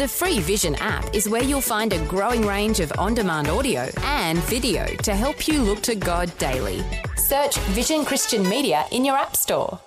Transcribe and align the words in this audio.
The 0.00 0.08
free 0.08 0.40
Vision 0.40 0.76
app 0.76 1.14
is 1.14 1.28
where 1.28 1.42
you'll 1.42 1.60
find 1.60 1.92
a 1.92 2.02
growing 2.06 2.46
range 2.46 2.80
of 2.80 2.90
on 2.96 3.12
demand 3.12 3.48
audio 3.48 3.86
and 4.02 4.38
video 4.44 4.86
to 4.86 5.14
help 5.14 5.46
you 5.46 5.60
look 5.60 5.82
to 5.82 5.94
God 5.94 6.32
daily. 6.38 6.82
Search 7.16 7.58
Vision 7.76 8.06
Christian 8.06 8.48
Media 8.48 8.86
in 8.92 9.04
your 9.04 9.14
App 9.14 9.36
Store. 9.36 9.78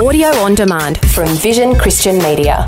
Audio 0.00 0.28
on 0.28 0.54
demand 0.54 0.98
from 1.10 1.28
Vision 1.36 1.74
Christian 1.74 2.16
Media. 2.16 2.64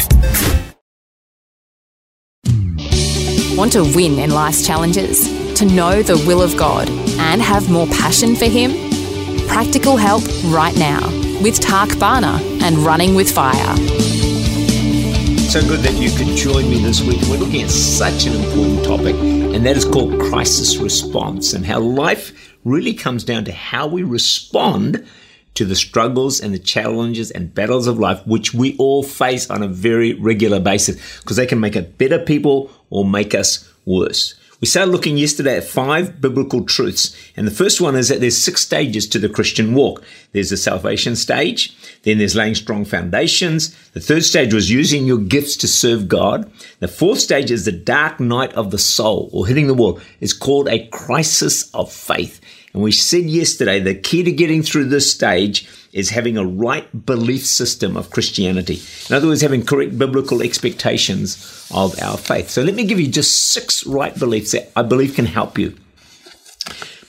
Want 3.56 3.72
to 3.72 3.90
win 3.96 4.18
in 4.18 4.32
life's 4.32 4.66
challenges? 4.66 5.24
To 5.54 5.64
know 5.64 6.02
the 6.02 6.22
will 6.26 6.42
of 6.42 6.58
God 6.58 6.90
and 6.90 7.40
have 7.40 7.70
more 7.70 7.86
passion 7.86 8.36
for 8.36 8.44
Him? 8.44 8.72
Practical 9.48 9.96
help 9.96 10.24
right 10.52 10.76
now 10.76 11.00
with 11.42 11.58
Tak 11.58 11.98
Bhana 11.98 12.38
and 12.60 12.76
Running 12.76 13.14
with 13.14 13.32
Fire. 13.32 14.09
So 15.50 15.60
good 15.62 15.80
that 15.80 16.00
you 16.00 16.16
could 16.16 16.36
join 16.36 16.70
me 16.70 16.80
this 16.80 17.00
week. 17.00 17.20
We're 17.22 17.38
looking 17.38 17.62
at 17.62 17.70
such 17.70 18.24
an 18.24 18.34
important 18.34 18.84
topic, 18.84 19.16
and 19.16 19.66
that 19.66 19.76
is 19.76 19.84
called 19.84 20.20
crisis 20.20 20.76
response 20.76 21.54
and 21.54 21.66
how 21.66 21.80
life 21.80 22.56
really 22.62 22.94
comes 22.94 23.24
down 23.24 23.46
to 23.46 23.52
how 23.52 23.88
we 23.88 24.04
respond 24.04 25.04
to 25.54 25.64
the 25.64 25.74
struggles 25.74 26.40
and 26.40 26.54
the 26.54 26.58
challenges 26.60 27.32
and 27.32 27.52
battles 27.52 27.88
of 27.88 27.98
life, 27.98 28.24
which 28.28 28.54
we 28.54 28.76
all 28.76 29.02
face 29.02 29.50
on 29.50 29.64
a 29.64 29.66
very 29.66 30.14
regular 30.14 30.60
basis, 30.60 31.18
because 31.18 31.36
they 31.36 31.46
can 31.46 31.58
make 31.58 31.74
us 31.74 31.84
better 31.84 32.20
people 32.20 32.70
or 32.88 33.04
make 33.04 33.34
us 33.34 33.68
worse. 33.84 34.36
We 34.60 34.66
started 34.66 34.92
looking 34.92 35.16
yesterday 35.16 35.56
at 35.56 35.64
five 35.64 36.20
biblical 36.20 36.64
truths. 36.64 37.16
And 37.34 37.46
the 37.46 37.50
first 37.50 37.80
one 37.80 37.96
is 37.96 38.08
that 38.08 38.20
there's 38.20 38.36
six 38.36 38.60
stages 38.60 39.08
to 39.08 39.18
the 39.18 39.30
Christian 39.30 39.72
walk. 39.72 40.04
There's 40.32 40.50
the 40.50 40.58
salvation 40.58 41.16
stage. 41.16 41.74
Then 42.02 42.18
there's 42.18 42.36
laying 42.36 42.54
strong 42.54 42.84
foundations. 42.84 43.74
The 43.92 44.00
third 44.00 44.22
stage 44.22 44.52
was 44.52 44.70
using 44.70 45.06
your 45.06 45.16
gifts 45.16 45.56
to 45.58 45.68
serve 45.68 46.08
God. 46.08 46.52
The 46.80 46.88
fourth 46.88 47.20
stage 47.20 47.50
is 47.50 47.64
the 47.64 47.72
dark 47.72 48.20
night 48.20 48.52
of 48.52 48.70
the 48.70 48.78
soul 48.78 49.30
or 49.32 49.46
hitting 49.46 49.66
the 49.66 49.72
wall. 49.72 49.98
It's 50.20 50.34
called 50.34 50.68
a 50.68 50.86
crisis 50.88 51.74
of 51.74 51.90
faith. 51.90 52.38
And 52.74 52.82
we 52.82 52.92
said 52.92 53.24
yesterday 53.24 53.80
the 53.80 53.94
key 53.94 54.22
to 54.22 54.30
getting 54.30 54.62
through 54.62 54.86
this 54.86 55.10
stage 55.10 55.68
is 55.92 56.10
having 56.10 56.36
a 56.36 56.44
right 56.44 57.04
belief 57.04 57.44
system 57.44 57.96
of 57.96 58.10
Christianity. 58.10 58.80
In 59.08 59.16
other 59.16 59.26
words, 59.26 59.40
having 59.40 59.64
correct 59.64 59.98
biblical 59.98 60.40
expectations 60.40 61.66
of 61.74 62.00
our 62.00 62.16
faith. 62.16 62.48
So 62.48 62.62
let 62.62 62.76
me 62.76 62.84
give 62.84 63.00
you 63.00 63.08
just 63.08 63.48
six 63.48 63.84
right 63.86 64.16
beliefs 64.16 64.49
that 64.52 64.70
I 64.76 64.82
believe 64.82 65.14
can 65.14 65.26
help 65.26 65.58
you. 65.58 65.76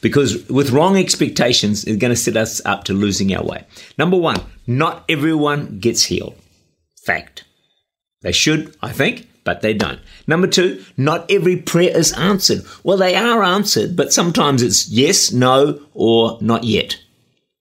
Because 0.02 0.50
with 0.50 0.72
wrong 0.72 0.98
expectations, 0.98 1.84
it's 1.84 1.98
going 1.98 2.12
to 2.12 2.16
set 2.16 2.36
us 2.36 2.60
up 2.66 2.86
to 2.86 2.94
losing 2.94 3.34
our 3.36 3.44
way. 3.44 3.66
Number 3.98 4.18
one, 4.18 4.42
not 4.66 5.06
everyone 5.08 5.80
gets 5.80 6.06
healed. 6.06 6.36
Fact. 7.06 7.44
They 8.22 8.32
should, 8.32 8.76
I 8.82 8.92
think, 8.92 9.28
but 9.44 9.62
they 9.62 9.74
don't. 9.74 10.00
Number 10.28 10.48
two, 10.48 10.84
not 10.98 11.30
every 11.30 11.58
prayer 11.58 11.96
is 11.96 12.14
answered. 12.14 12.64
Well, 12.84 12.98
they 12.98 13.16
are 13.16 13.44
answered, 13.44 13.96
but 13.96 14.14
sometimes 14.14 14.62
it's 14.62 14.90
yes, 14.90 15.32
no, 15.32 15.82
or 15.94 16.38
not 16.42 16.64
yet. 16.64 16.98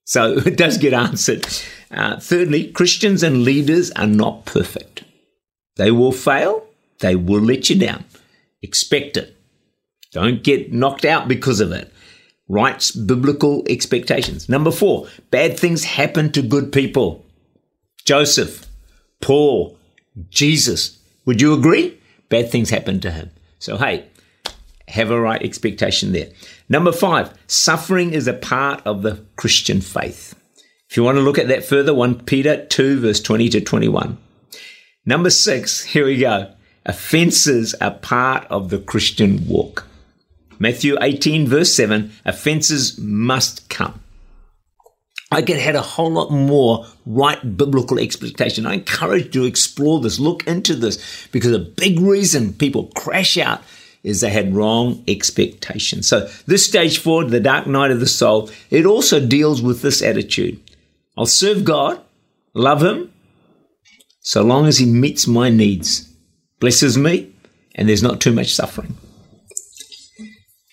So 0.05 0.39
it 0.47 0.57
does 0.57 0.79
get 0.79 0.93
answered. 0.93 1.47
Uh, 1.91 2.19
thirdly, 2.19 2.71
Christians 2.73 3.23
and 3.23 3.45
leaders 3.45 3.91
are 3.93 4.07
not 4.07 4.45
perfect. 4.45 5.05
They 5.77 5.91
will 5.91 6.13
fail. 6.13 6.67
They 7.01 7.17
will 7.17 7.41
let 7.41 7.71
you 7.71 7.79
down. 7.79 8.05
Expect 8.63 9.17
it. 9.17 9.37
Don't 10.13 10.43
get 10.43 10.73
knocked 10.73 11.05
out 11.05 11.29
because 11.29 11.61
of 11.61 11.73
it. 11.73 11.93
Right 12.49 12.91
biblical 13.07 13.63
expectations. 13.69 14.49
Number 14.49 14.73
four, 14.73 15.07
bad 15.31 15.59
things 15.59 15.85
happen 15.85 16.33
to 16.33 16.43
good 16.43 16.73
people. 16.73 17.25
Joseph, 18.05 18.67
Paul, 19.21 19.79
Jesus. 20.31 20.99
Would 21.27 21.41
you 21.41 21.55
agree? 21.55 21.97
Bad 22.29 22.51
things 22.51 22.71
happen 22.71 23.01
to 23.01 23.11
him. 23.11 23.31
So, 23.61 23.77
hey, 23.77 24.07
have 24.89 25.11
a 25.11 25.21
right 25.21 25.43
expectation 25.43 26.13
there. 26.13 26.29
Number 26.69 26.93
five, 26.93 27.33
suffering 27.47 28.13
is 28.13 28.27
a 28.27 28.33
part 28.33 28.83
of 28.85 29.03
the 29.03 29.25
Christian 29.37 29.81
faith. 29.81 30.35
If 30.89 30.97
you 30.97 31.05
want 31.05 31.19
to 31.19 31.23
look 31.23 31.39
at 31.39 31.49
that 31.49 31.65
further, 31.65 31.95
1 31.95 32.25
Peter 32.25 32.65
2, 32.67 33.01
verse 33.01 33.21
20 33.21 33.49
to 33.51 33.61
21. 33.61 34.19
Number 35.07 35.31
six, 35.31 35.85
here 35.85 36.05
we 36.05 36.17
go. 36.19 36.53
Offenses 36.85 37.75
are 37.75 37.93
part 37.93 38.45
of 38.51 38.71
the 38.71 38.79
Christian 38.79 39.47
walk. 39.47 39.87
Matthew 40.61 40.97
18, 41.01 41.49
verse 41.49 41.75
7, 41.75 42.13
offenses 42.27 42.99
must 42.99 43.69
come. 43.71 43.99
I 45.33 45.41
could 45.41 45.57
had 45.57 45.75
a 45.75 45.81
whole 45.81 46.11
lot 46.11 46.31
more 46.31 46.87
right 47.07 47.57
biblical 47.57 47.99
expectation. 47.99 48.67
I 48.67 48.75
encourage 48.75 49.27
you 49.27 49.43
to 49.43 49.45
explore 49.45 50.01
this, 50.01 50.21
look 50.21 50.47
into 50.47 50.75
this, 50.75 51.27
because 51.33 51.53
a 51.53 51.59
big 51.59 51.99
reason 51.99 52.53
people 52.53 52.91
crash 52.95 53.39
out 53.39 53.63
is 54.03 54.21
they 54.21 54.29
had 54.29 54.55
wrong 54.55 55.03
expectations. 55.09 56.07
So 56.07 56.29
this 56.47 56.67
stage 56.67 56.99
four, 56.99 57.25
the 57.25 57.41
dark 57.41 57.67
night 57.67 57.91
of 57.91 58.01
the 58.01 58.07
soul, 58.07 58.51
it 58.69 58.85
also 58.85 59.25
deals 59.25 59.63
with 59.63 59.81
this 59.81 60.03
attitude. 60.03 60.61
I'll 61.17 61.27
serve 61.27 61.65
God, 61.65 62.03
love 62.53 62.83
Him, 62.83 63.11
so 64.21 64.43
long 64.43 64.67
as 64.67 64.77
He 64.77 64.87
meets 64.87 65.27
my 65.27 65.49
needs, 65.49 66.13
blesses 66.59 66.99
me, 66.99 67.33
and 67.75 67.89
there's 67.89 68.03
not 68.03 68.21
too 68.21 68.33
much 68.33 68.53
suffering. 68.55 68.97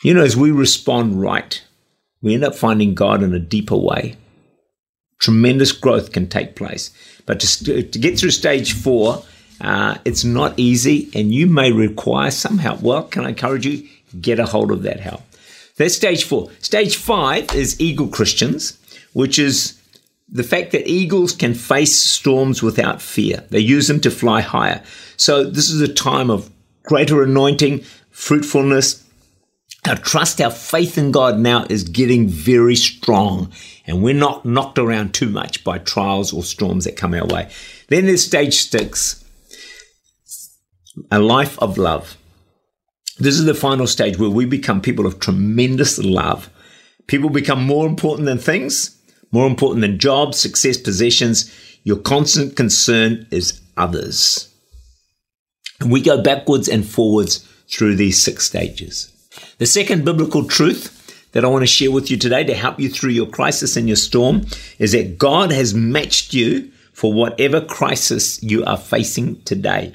You 0.08 0.14
know, 0.14 0.24
as 0.24 0.38
we 0.38 0.52
respond 0.52 1.22
right, 1.22 1.62
we 2.22 2.34
end 2.34 2.46
up 2.46 2.56
finding 2.56 2.96
God 2.96 3.22
in 3.22 3.34
a 3.34 3.40
deeper 3.40 3.76
way. 3.76 4.16
Tremendous 5.20 5.74
growth 5.74 6.14
can 6.14 6.30
take 6.30 6.56
place. 6.56 6.92
But 7.26 7.42
to, 7.42 7.84
to 7.84 8.00
get 8.00 8.18
through 8.18 8.32
stage 8.32 8.72
four, 8.72 9.26
uh, 9.60 9.98
it's 10.06 10.24
not 10.24 10.58
easy 10.58 11.10
and 11.14 11.36
you 11.36 11.46
may 11.46 11.74
require 11.74 12.32
some 12.32 12.58
help. 12.58 12.82
Well, 12.82 13.04
can 13.04 13.26
I 13.26 13.30
encourage 13.30 13.66
you? 13.66 13.86
Get 14.22 14.40
a 14.40 14.46
hold 14.46 14.72
of 14.72 14.84
that 14.84 15.02
help. 15.02 15.24
That's 15.76 15.98
stage 15.98 16.24
four. 16.24 16.52
Stage 16.62 16.96
five 16.96 17.54
is 17.54 17.78
eagle 17.78 18.08
Christians, 18.08 18.80
which 19.12 19.38
is 19.38 19.78
the 20.30 20.44
fact 20.44 20.72
that 20.72 20.90
eagles 20.90 21.34
can 21.34 21.54
face 21.54 21.94
storms 21.94 22.64
without 22.64 23.02
fear. 23.02 23.44
They 23.50 23.60
use 23.60 23.90
them 23.90 24.00
to 24.00 24.10
fly 24.10 24.40
higher. 24.40 24.82
So 25.18 25.44
this 25.44 25.70
is 25.70 25.82
a 25.82 25.94
time 25.94 26.30
of 26.30 26.50
greater 26.84 27.22
anointing, 27.24 27.82
fruitfulness. 28.10 29.04
Our 29.88 29.96
trust, 29.96 30.42
our 30.42 30.52
faith 30.52 30.98
in 30.98 31.12
God 31.12 31.40
now 31.40 31.66
is 31.70 31.84
getting 31.84 32.28
very 32.28 32.76
strong 32.76 33.54
and 33.86 34.04
we're 34.04 34.14
not 34.14 34.46
knocked 34.46 34.78
around 34.78 35.14
too 35.14 35.30
much 35.30 35.64
by 35.64 35.78
trials 35.78 36.34
or 36.34 36.44
storms 36.44 36.84
that 36.84 36.98
come 36.98 37.14
our 37.14 37.26
way. 37.26 37.50
Then 37.88 38.06
there's 38.06 38.26
stage 38.26 38.56
six, 38.56 39.24
a 41.10 41.20
life 41.20 41.58
of 41.60 41.78
love. 41.78 42.18
This 43.18 43.36
is 43.36 43.46
the 43.46 43.54
final 43.54 43.88
stage 43.88 44.20
where 44.20 44.30
we 44.30 44.46
become 44.46 44.82
people 44.82 45.06
of 45.06 45.22
tremendous 45.22 45.98
love. 45.98 46.50
People 47.08 47.30
become 47.30 47.64
more 47.64 47.88
important 47.88 48.26
than 48.26 48.40
things, 48.40 49.02
more 49.32 49.48
important 49.48 49.82
than 49.82 50.00
jobs, 50.00 50.38
success, 50.38 50.76
possessions. 50.76 51.50
Your 51.84 51.98
constant 51.98 52.58
concern 52.58 53.26
is 53.32 53.62
others. 53.78 54.54
And 55.80 55.92
we 55.92 56.02
go 56.02 56.22
backwards 56.22 56.68
and 56.68 56.86
forwards 56.86 57.38
through 57.70 57.96
these 57.96 58.22
six 58.22 58.46
stages. 58.46 59.14
The 59.58 59.66
second 59.66 60.06
biblical 60.06 60.46
truth 60.46 60.94
that 61.32 61.46
I 61.46 61.48
want 61.48 61.64
to 61.64 61.68
share 61.68 61.92
with 61.92 62.10
you 62.10 62.18
today 62.18 62.44
to 62.44 62.54
help 62.54 62.80
you 62.80 62.90
through 62.90 63.12
your 63.12 63.28
crisis 63.28 63.76
and 63.76 63.88
your 63.88 63.96
storm 63.96 64.46
is 64.80 64.94
that 64.94 65.18
God 65.18 65.52
has 65.52 65.74
matched 65.74 66.34
you 66.34 66.72
for 66.94 67.14
whatever 67.14 67.62
crisis 67.62 68.42
you 68.42 68.66
are 68.66 68.78
facing 68.78 69.42
today. 69.44 69.94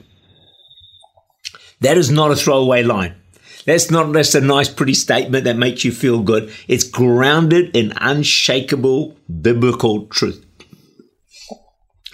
That 1.80 1.96
is 1.98 2.10
not 2.10 2.30
a 2.30 2.36
throwaway 2.36 2.84
line. 2.84 3.16
That's 3.64 3.90
not 3.90 4.12
just 4.12 4.34
a 4.34 4.40
nice, 4.40 4.68
pretty 4.68 4.94
statement 4.94 5.44
that 5.44 5.56
makes 5.56 5.84
you 5.84 5.92
feel 5.92 6.22
good. 6.22 6.52
It's 6.68 6.84
grounded 6.84 7.76
in 7.76 7.92
unshakable 7.96 9.16
biblical 9.40 10.06
truth. 10.06 10.44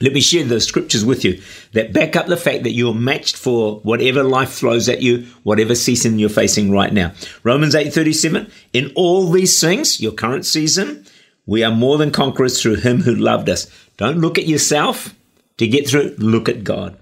Let 0.01 0.13
me 0.13 0.21
share 0.21 0.45
the 0.45 0.61
scriptures 0.61 1.05
with 1.05 1.25
you 1.25 1.41
that 1.73 1.93
back 1.93 2.15
up 2.15 2.27
the 2.27 2.37
fact 2.37 2.63
that 2.63 2.71
you're 2.71 2.95
matched 2.95 3.37
for 3.37 3.81
whatever 3.81 4.23
life 4.23 4.53
throws 4.53 4.89
at 4.89 5.03
you, 5.03 5.27
whatever 5.43 5.75
season 5.75 6.21
you're 6.21 6.29
facing 6.29 6.71
right 6.71 6.93
now. 6.93 7.13
Romans 7.43 7.75
8:37, 7.75 8.49
in 8.73 8.93
all 8.95 9.29
these 9.29 9.61
things, 9.61 10.01
your 10.01 10.13
current 10.13 10.47
season, 10.47 11.05
we 11.47 11.65
are 11.65 11.75
more 11.75 11.99
than 11.99 12.13
conquerors 12.13 12.63
through 12.63 12.77
him 12.77 13.03
who 13.03 13.15
loved 13.15 13.49
us. 13.49 13.67
Don't 13.97 14.21
look 14.21 14.39
at 14.39 14.47
yourself 14.47 15.15
to 15.57 15.67
get 15.67 15.89
through, 15.89 16.15
look 16.19 16.49
at 16.49 16.63
God. 16.63 16.97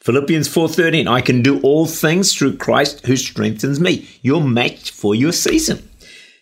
Philippians 0.00 0.48
4:13, 0.48 1.06
I 1.06 1.20
can 1.20 1.42
do 1.42 1.60
all 1.60 1.84
things 1.84 2.32
through 2.32 2.56
Christ 2.56 3.04
who 3.04 3.16
strengthens 3.16 3.78
me. 3.78 4.08
You're 4.22 4.40
matched 4.40 4.90
for 4.90 5.14
your 5.14 5.32
season. 5.32 5.86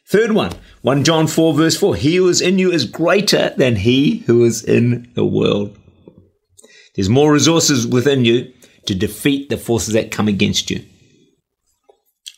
Third 0.06 0.32
one, 0.32 0.52
1 0.82 1.02
John 1.02 1.26
4 1.26 1.52
verse 1.52 1.76
4, 1.76 1.96
he 1.96 2.14
who 2.14 2.28
is 2.28 2.40
in 2.40 2.60
you 2.60 2.70
is 2.70 2.84
greater 2.84 3.52
than 3.56 3.74
he 3.74 4.18
who 4.26 4.44
is 4.44 4.62
in 4.62 5.08
the 5.14 5.24
world. 5.24 5.76
There's 6.96 7.08
more 7.08 7.32
resources 7.32 7.86
within 7.86 8.24
you 8.24 8.52
to 8.86 8.94
defeat 8.94 9.48
the 9.48 9.58
forces 9.58 9.94
that 9.94 10.10
come 10.10 10.28
against 10.28 10.70
you. 10.70 10.84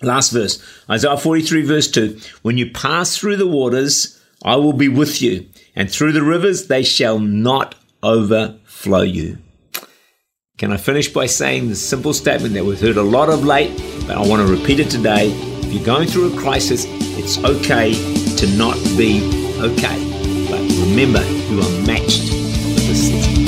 Last 0.03 0.31
verse, 0.31 0.63
Isaiah 0.89 1.17
43 1.17 1.63
verse 1.63 1.91
2, 1.91 2.21
when 2.43 2.59
you 2.59 2.71
pass 2.71 3.17
through 3.17 3.37
the 3.37 3.47
waters, 3.47 4.21
I 4.45 4.57
will 4.57 4.73
be 4.73 4.89
with 4.89 5.21
you, 5.21 5.49
and 5.75 5.91
through 5.91 6.13
the 6.13 6.23
rivers 6.23 6.67
they 6.67 6.83
shall 6.85 7.19
not 7.19 7.75
overflow 8.03 9.03
you. 9.03 9.39
Can 10.57 10.73
I 10.73 10.77
finish 10.77 11.13
by 11.13 11.27
saying 11.27 11.69
the 11.69 11.77
simple 11.77 12.13
statement 12.13 12.55
that 12.55 12.65
we've 12.65 12.81
heard 12.81 12.97
a 12.97 13.03
lot 13.03 13.29
of 13.29 13.45
late, 13.45 13.77
but 14.07 14.17
I 14.17 14.27
want 14.27 14.47
to 14.47 14.53
repeat 14.53 14.81
it 14.81 14.91
today. 14.91 15.31
If 15.63 15.73
you're 15.73 15.85
going 15.85 16.09
through 16.09 16.35
a 16.35 16.39
crisis, 16.39 16.85
it's 16.89 17.39
okay 17.39 17.93
to 18.37 18.47
not 18.57 18.77
be 18.97 19.21
okay. 19.61 20.49
But 20.51 20.61
remember, 20.87 21.25
you 21.25 21.61
are 21.61 21.87
matched 21.87 22.33
with 22.33 22.89
the 22.89 22.95
season. 22.95 23.48